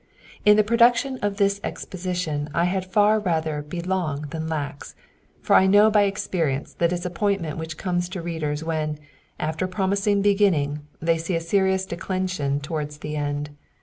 In 0.45 0.57
the 0.57 0.63
production 0.63 1.19
of 1.21 1.37
this 1.37 1.59
exposition 1.63 2.49
I 2.55 2.63
had 2.65 2.87
far 2.91 3.19
rather 3.19 3.61
be 3.61 3.81
long 3.81 4.23
than 4.31 4.47
lax; 4.47 4.95
for 5.43 5.55
I 5.55 5.67
know 5.67 5.91
by 5.91 6.05
experience 6.05 6.73
the 6.73 6.87
disappointment 6.87 7.59
which 7.59 7.77
comes 7.77 8.09
to 8.09 8.21
readers 8.23 8.63
when, 8.63 8.97
after 9.39 9.65
a 9.65 9.69
promising' 9.69 10.23
beginning, 10.23 10.79
they 10.99 11.19
see 11.19 11.35
a 11.35 11.39
serious 11.39 11.85
declension 11.85 12.59
to 12.61 12.71
wards 12.71 12.97
the 12.97 13.15
end. 13.15 13.51